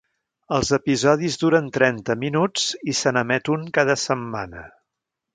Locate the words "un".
3.57-3.67